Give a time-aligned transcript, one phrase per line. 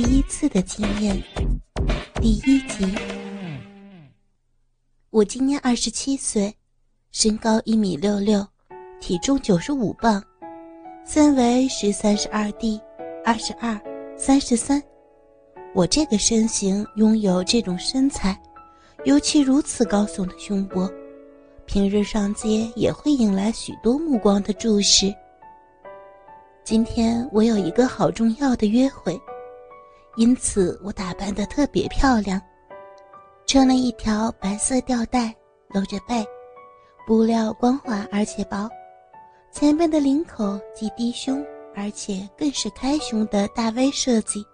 [0.00, 1.20] 第一次的经验
[2.22, 2.86] 第一集。
[5.10, 6.54] 我今年二十七岁，
[7.10, 8.46] 身高一米六六，
[9.00, 10.22] 体重九十五磅，
[11.04, 12.80] 三围是三十二 D、
[13.24, 13.76] 二十二、
[14.16, 14.80] 三十三。
[15.74, 18.40] 我这个身形，拥有这种身材，
[19.04, 20.88] 尤其如此高耸的胸部，
[21.66, 25.12] 平日上街也会引来许多目光的注视。
[26.62, 29.20] 今天我有一个好重要的约会，
[30.18, 32.42] 因此我打扮的特别漂亮，
[33.46, 35.32] 穿了一条白色吊带，
[35.68, 36.26] 露着背，
[37.06, 38.68] 布料光滑而且薄，
[39.52, 41.40] 前面的领口既低胸，
[41.72, 44.44] 而且更是开胸的大 V 设计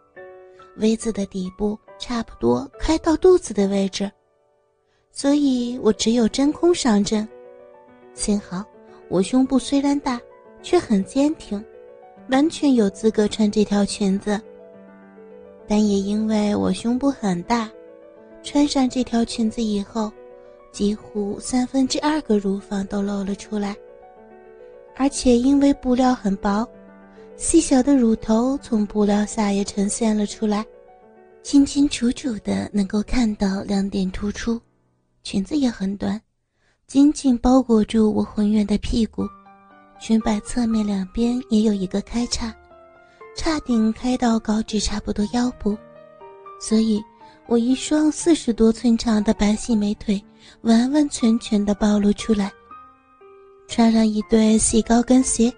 [0.77, 4.13] ，V 字的底部差不多开到肚子的位置，
[5.13, 7.27] 所以我只有真空上阵。
[8.13, 8.63] 幸好
[9.09, 10.21] 我胸部虽然大，
[10.63, 11.65] 却很坚挺。
[12.29, 14.39] 完全有资格穿这条裙子，
[15.67, 17.71] 但也因为我胸部很大，
[18.43, 20.13] 穿上这条裙子以后，
[20.73, 23.75] 几乎三分之二个乳房都露了出来，
[24.97, 26.69] 而且因为布料很薄，
[27.37, 30.65] 细小的乳头从布料下也呈现了出来，
[31.43, 34.61] 清清楚楚的能够看到两点突出，
[35.23, 36.21] 裙子也很短，
[36.87, 39.27] 紧紧包裹住我浑圆的屁股。
[40.01, 42.55] 裙摆侧面两边也有一个开叉，
[43.37, 45.77] 差顶开到高至差不多腰部，
[46.61, 47.03] 所以
[47.47, 50.23] 我一双四十多寸长的白皙美腿
[50.63, 52.51] 完完全全的暴露出来。
[53.67, 55.53] 穿上一对细高跟鞋，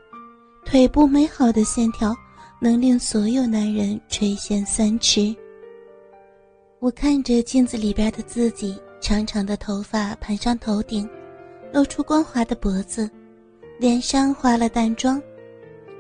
[0.64, 2.14] 腿部美好的线条
[2.60, 5.34] 能令所有男人垂涎三尺。
[6.78, 11.08] 我看着镜子里边的自己，长长的头发盘上头顶，
[11.72, 13.10] 露出光滑的脖子。
[13.78, 15.20] 脸上化了淡妆，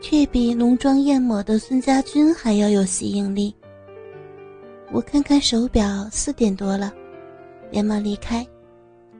[0.00, 3.54] 却比浓妆艳抹的孙家军还要有吸引力。
[4.92, 6.92] 我看看手表，四点多了，
[7.70, 8.46] 连忙离开，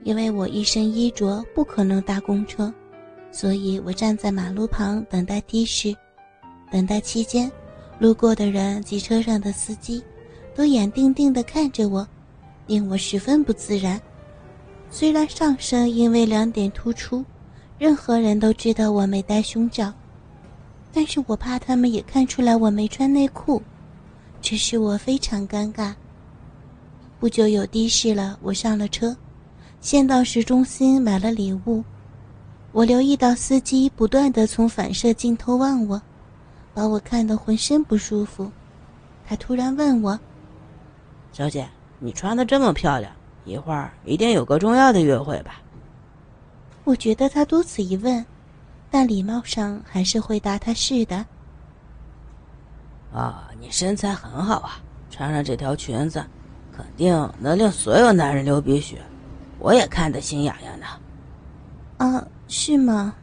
[0.04, 2.72] 因为我一身衣着不可能搭公车，
[3.30, 5.94] 所以我站在马路旁等待的士。
[6.70, 7.50] 等待期间，
[7.98, 10.02] 路过的人及车上的司机
[10.54, 12.06] 都眼定定地看着我，
[12.66, 14.00] 令我十分不自然。
[14.90, 17.24] 虽然上身因为两点突出。
[17.78, 19.92] 任何人都知道我没戴胸罩，
[20.96, 23.62] 但是我怕他们也看出来我没穿内裤，
[24.40, 25.94] 这使我非常尴尬。
[27.20, 29.14] 不久有的士了，我上了车，
[29.82, 31.84] 先到市中心买了礼物。
[32.72, 36.00] 我留意到司机不断的从反射镜头望我，
[36.72, 38.50] 把我看得浑身不舒服。
[39.26, 40.18] 他突然问我
[41.30, 41.68] ：“小姐，
[41.98, 43.12] 你穿的这么漂亮，
[43.44, 45.60] 一会儿一定有个重要的约会吧？”
[46.84, 48.24] 我觉得他多此一问，
[48.90, 51.24] 但礼貌上还是回答他是的。
[53.12, 54.80] 啊，你身材很好啊，
[55.10, 56.24] 穿上这条裙子，
[56.72, 59.02] 肯定能令所有男人流鼻血，
[59.58, 60.86] 我也看得心痒痒的。
[62.04, 63.14] 啊，是吗？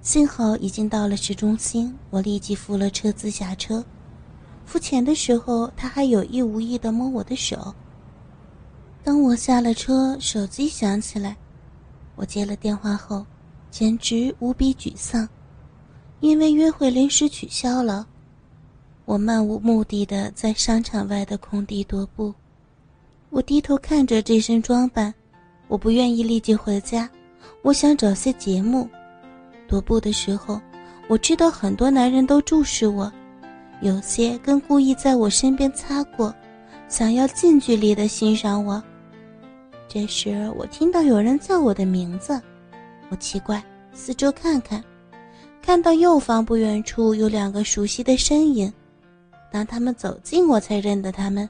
[0.00, 3.84] 幸好已经到了市中心，我立即付了车资下车。
[4.66, 7.72] 付钱的时候，他还有意无意的摸我的手。
[9.04, 11.36] 当我下了车，手机响起来。
[12.16, 13.24] 我接了电话后，
[13.72, 15.26] 简直无比沮丧，
[16.20, 18.06] 因为约会临时取消了。
[19.06, 22.34] 我漫无目的的在商场外的空地踱步，
[23.30, 25.12] 我低头看着这身装扮，
[25.68, 27.08] 我不愿意立即回家，
[27.62, 28.86] 我想找些节目。
[29.66, 30.60] 踱步的时候，
[31.08, 33.10] 我知道很多男人都注视我，
[33.80, 36.32] 有些更故意在我身边擦过，
[36.88, 38.82] 想要近距离的欣赏我。
[39.88, 42.38] 这时，我听到有人叫我的名字，
[43.12, 43.62] 我奇怪，
[43.92, 44.82] 四周看看，
[45.60, 48.72] 看到右方不远处有两个熟悉的身影。
[49.50, 51.46] 当他们走近，我才认得他们。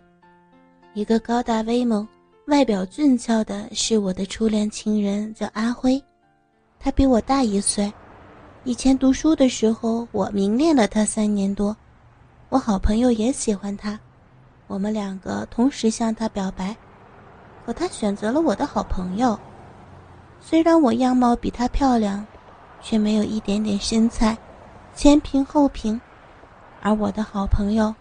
[0.93, 2.07] 一个高大威猛、
[2.49, 6.03] 外表俊俏的是我的初恋情人，叫阿辉，
[6.81, 7.93] 他比我大一岁。
[8.65, 11.77] 以前读书的时候，我明恋了他三年多，
[12.49, 13.97] 我好朋友也喜欢他，
[14.67, 16.77] 我们两个同时向他表白。
[17.65, 19.39] 可他选择了我的好朋友，
[20.45, 22.27] 虽然我样貌比她漂亮，
[22.83, 24.37] 却没有一点点身材，
[24.95, 25.99] 前平后平，
[26.83, 27.95] 而我的好朋友，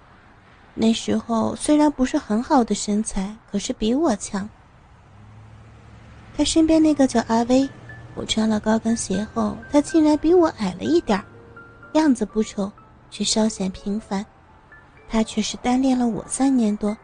[0.74, 4.50] 那时候虽然不是很好的身材，可是比我强。
[6.36, 7.70] 他身边那个叫阿威，
[8.16, 11.24] 我穿了高跟鞋后，他竟然比我矮了一点，
[11.94, 12.70] 样子不丑，
[13.10, 14.26] 却稍显平凡。
[15.08, 16.98] 他却是单恋了我三年多。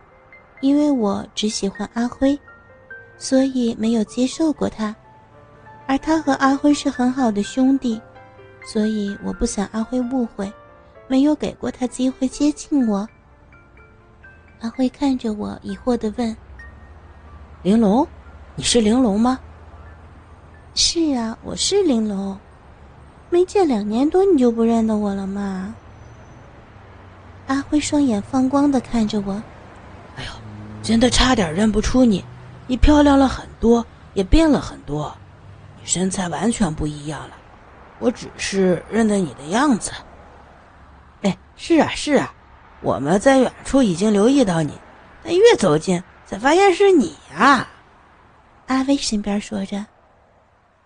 [0.60, 2.38] 因为我只喜欢阿辉，
[3.16, 4.96] 所以没有接受过他，
[5.88, 8.00] 而他和阿辉是很好的兄弟，
[8.66, 10.52] 所以我不想阿辉误会，
[11.08, 13.08] 没有给过他机会接近我。
[14.60, 16.36] 阿辉看着我，疑惑的问
[17.64, 18.06] ：“玲珑，
[18.56, 19.40] 你是玲珑吗
[20.76, 22.38] ？”“是啊，我是玲珑。
[23.30, 25.74] 没见两年多，你就不认得我了吗？”
[27.48, 29.34] 阿辉双眼放光的看着我
[30.18, 30.32] ：“哎呦，
[30.84, 32.26] 真的差点认不出你，
[32.68, 33.86] 你漂亮了很多，
[34.16, 35.27] 也变了很多，你
[35.88, 37.36] 身材完全不一样了。
[37.98, 39.92] 我只是认得你的样子。
[41.24, 42.32] ”“哎，是啊，是啊。”
[42.82, 44.72] 我们在远处已经留意到你，
[45.24, 47.68] 但越走近才发现是你啊。
[48.68, 49.84] 阿威身边说着，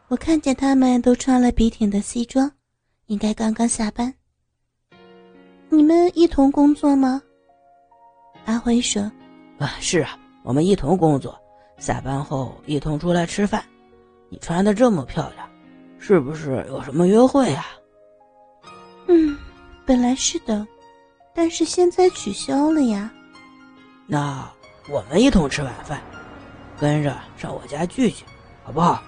[0.08, 2.50] 我看见他们都穿了笔挺的西装，
[3.08, 4.14] 应该刚刚下班。
[5.68, 7.22] 你们一同工作吗？
[8.46, 9.12] 阿辉说
[9.60, 11.38] ：“啊，是啊，我们一同工作，
[11.78, 13.62] 下班后一同出来吃饭。
[14.32, 15.46] 你穿的这么漂亮，
[16.00, 17.66] 是不是有什么约会呀？”
[19.08, 19.38] 嗯，
[19.86, 20.66] 本来是的。
[21.34, 23.12] 但是现在取消了呀。
[24.08, 24.50] 那
[24.90, 26.02] 我们一同吃晚饭，
[26.80, 28.24] 跟着上我家聚聚，
[28.64, 29.02] 好不好？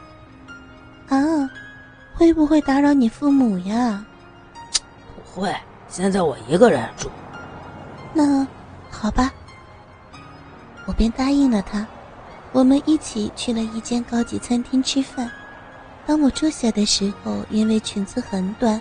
[1.08, 1.50] 啊，
[2.14, 4.06] 会不会打扰你父母呀？
[5.16, 5.54] 不会，
[5.88, 7.10] 现在我一个人住。
[8.14, 8.46] 那
[8.90, 9.34] 好吧，
[10.86, 11.86] 我便答应了他。
[12.53, 15.29] 我们一起去了一间高级餐厅吃饭。
[16.05, 18.79] 当我坐下的时候，因为裙子很短，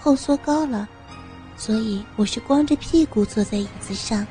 [0.00, 0.88] 后缩高了。
[1.56, 4.26] 所以我是光着屁股坐在椅子上。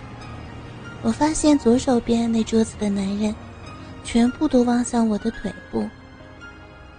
[1.03, 3.33] 我发现左手边那桌子的男人，
[4.03, 5.87] 全部都望向我的腿部，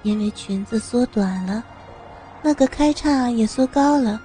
[0.04, 1.64] 因为裙子缩短了，
[2.40, 4.20] 那个开叉也缩高了，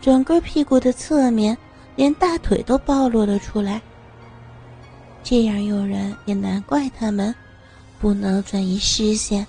[0.00, 1.58] 整个屁股的侧面
[1.96, 3.82] 连大腿都暴露了出来。
[5.22, 7.34] 这样诱人，也难怪他们
[8.00, 9.46] 不能转移视线。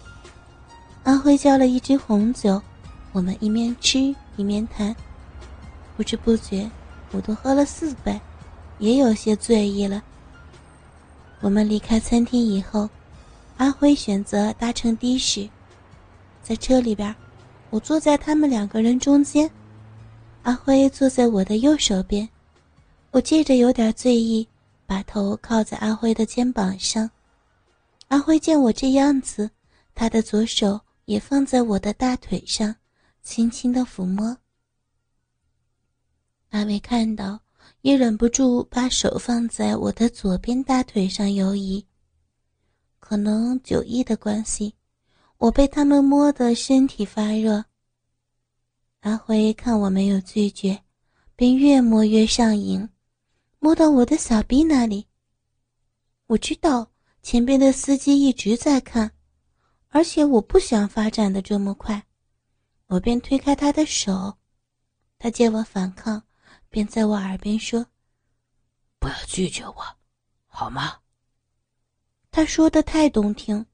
[1.04, 2.62] 阿辉叫了一支红酒，
[3.12, 4.00] 我们一面吃
[4.38, 4.96] 一面谈。
[5.98, 6.70] 不知不觉，
[7.12, 8.20] 我都喝了四杯，
[8.80, 10.02] 也有些醉意了。
[11.42, 12.90] 我们离开餐厅以后，
[13.58, 15.50] 阿辉选择搭乘的士，
[16.42, 17.14] 在车里边，
[17.70, 19.50] 我坐在他们两个人中间，
[20.44, 22.28] 阿辉坐在我的右手边。
[23.12, 24.48] 我借着有点醉意，
[24.85, 27.09] 把头靠在阿辉的肩膀上。
[28.09, 29.50] 阿辉见我这样子，
[29.95, 32.75] 他的左手也放在我的大腿上，
[33.21, 34.38] 轻轻的抚摸。
[36.50, 37.39] 阿伟看到，
[37.81, 41.86] 也忍不住把手放在我的左边大腿上游移。
[43.00, 44.75] 可能酒意的关系，
[45.38, 47.65] 我被他们摸得身体发热。
[49.01, 50.83] 阿辉看我没有拒绝，
[51.36, 52.88] 便越摸越上瘾，
[53.63, 55.07] 摸到我的小臂那里。
[56.27, 59.10] 我知道前边的司机一直在看，
[59.88, 62.04] 而且我不想发展的这么快，
[62.88, 64.38] 我便推开他的手，
[65.18, 66.21] 他见我反抗。
[66.68, 67.86] 便在我耳边说
[69.00, 69.75] ：“不要拒绝我，
[70.48, 70.98] 好吗？”
[72.31, 73.65] 他说的太动听，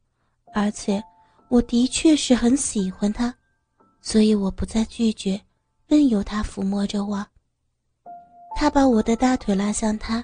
[0.54, 1.04] 而且
[1.48, 3.34] 我的确是很喜欢他，
[4.02, 5.42] 所以我不再拒绝，
[5.88, 7.26] 任由他抚摸着我。
[8.62, 10.22] 他把我的大腿拉向他，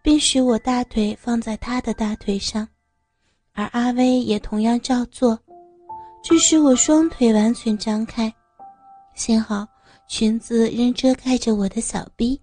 [0.00, 2.66] 并使我大腿放在他的大腿上，
[3.52, 5.38] 而阿威也同样照做，
[6.24, 8.32] 致使我双腿完全张开。
[9.14, 9.66] 幸好。
[10.08, 12.40] 裙子仍遮盖着我的小臂，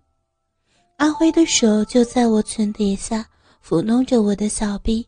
[0.98, 3.26] 阿辉的手就在我裙底下
[3.68, 5.04] 抚弄着我的小臂。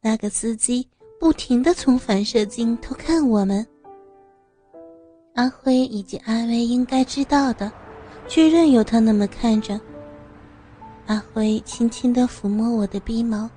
[0.00, 0.88] 那个司机
[1.18, 3.66] 不停地从反射镜偷看我们。
[5.34, 7.72] 阿辉以及阿威应该知道的，
[8.28, 9.80] 却任由他那么看着。
[11.06, 13.50] 阿辉轻轻地抚摸我的鼻毛，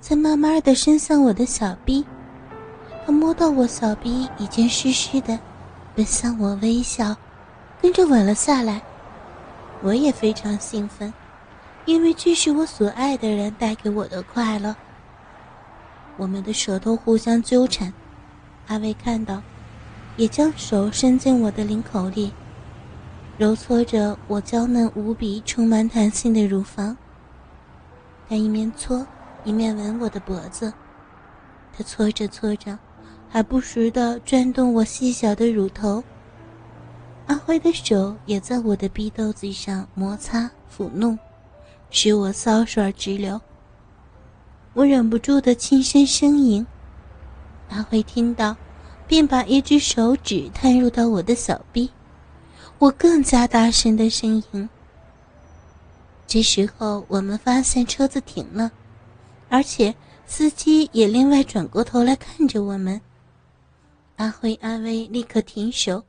[0.00, 2.04] 再慢慢地伸向我的小臂。
[3.06, 5.38] 他摸到我小臂已经湿湿的。
[5.92, 7.16] 便向我微笑，
[7.82, 8.80] 跟着吻了下来。
[9.82, 11.12] 我也非常兴奋，
[11.84, 14.74] 因为这是我所爱的人带给我的快乐。
[16.16, 17.92] 我们的舌头互相纠缠，
[18.68, 19.42] 阿威看到，
[20.16, 22.32] 也将手伸进我的领口里，
[23.40, 26.94] 揉搓着我娇嫩无比、充满弹性的乳房。
[28.28, 29.06] 他一面搓，
[29.44, 30.70] 一面吻我的脖子。
[31.72, 32.78] 他搓着搓着。
[33.30, 36.02] 还不时地转动我细小的乳头，
[37.28, 41.16] 阿辉的手也在我的逼豆子上摩擦抚弄，
[41.90, 43.40] 使我骚水直流。
[44.74, 46.66] 我忍不住的轻声呻吟，
[47.68, 48.56] 阿辉听到，
[49.06, 51.88] 便把一只手指探入到我的小臂，
[52.80, 54.68] 我更加大声的呻吟。
[56.26, 58.72] 这时候，我们发现车子停了，
[59.50, 59.94] 而且
[60.24, 62.98] 司机也另外转过头来看着我们。
[64.16, 66.02] 阿辉、阿威立刻停手，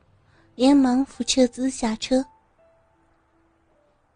[0.56, 2.26] 连忙扶车子下车。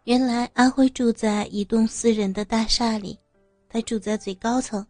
[0.04, 3.18] 原来阿辉住在一栋私人的大厦里，
[3.68, 4.86] 他住在最高层。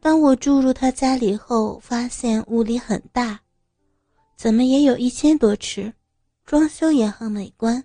[0.00, 3.40] 当我住入他家里后，发现屋里很大，
[4.36, 5.90] 怎么也有一千多尺，
[6.44, 7.84] 装修也很美观。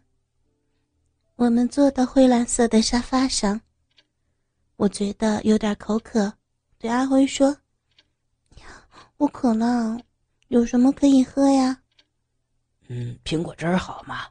[1.36, 3.62] 我们坐到灰蓝色的沙发上，
[4.76, 6.34] 我觉得有点口渴，
[6.80, 7.56] 对阿辉说
[9.18, 9.98] ：“我渴了，
[10.48, 11.78] 有什么可以喝呀
[12.90, 14.28] ？”“嗯，苹果汁好吗？”“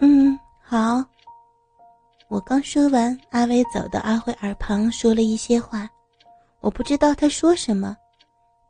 [0.00, 1.04] 嗯，好。”
[2.28, 5.88] 我刚说完，阿威走到阿辉耳旁说了一些话。
[6.60, 7.96] 我不知道他说什么，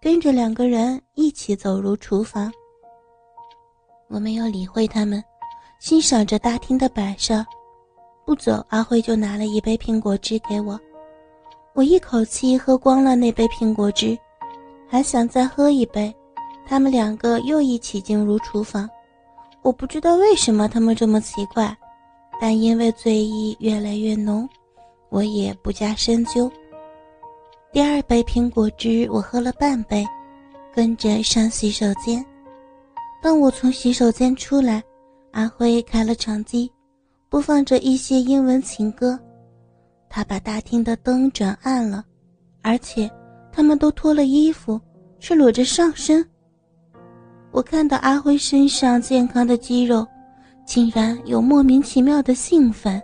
[0.01, 2.53] 跟着两个人一起走入厨房。
[4.09, 5.23] 我没有理会他们，
[5.79, 7.45] 欣赏着大厅的摆设。
[8.25, 10.79] 不久，阿辉就拿了一杯苹果汁给我，
[11.75, 14.19] 我一口气喝光了那杯苹果汁，
[14.89, 16.15] 还想再喝一杯。
[16.67, 18.89] 他们两个又一起进入厨房。
[19.63, 21.77] 我不知道为什么他们这么奇怪，
[22.41, 24.49] 但因为醉意越来越浓，
[25.11, 26.51] 我也不加深究。
[27.73, 30.07] 第二杯苹果汁我喝了半杯，
[30.75, 32.25] 跟着上洗手间。
[33.21, 34.83] 当我从洗手间出来，
[35.33, 36.71] 阿辉开了场机，
[37.29, 39.19] 播放着一些英文情歌。
[40.09, 42.05] 他把大厅的灯转暗了，
[42.63, 43.11] 而且
[43.53, 44.81] 他们都脱了衣服，
[45.19, 46.25] 赤裸着上身。
[47.51, 50.07] 我看到阿辉身上健康的肌肉，
[50.65, 53.03] 竟然有莫名其妙的兴奋。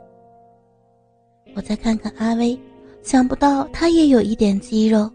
[1.56, 2.58] 我再看看阿威。
[3.02, 5.10] 想不到他也有一点肌肉，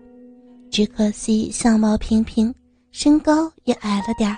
[0.69, 2.53] 只可惜相貌平平，
[2.91, 4.37] 身高也矮了点儿。